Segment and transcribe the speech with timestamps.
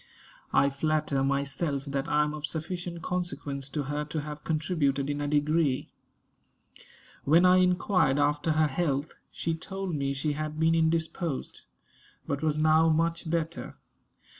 [0.51, 5.21] I flatter myself that I am of sufficient consequence to her to have contributed in
[5.21, 5.91] a degree.
[7.23, 11.61] When I inquired after her health, she told me she had been indisposed;
[12.25, 13.75] but was now much better.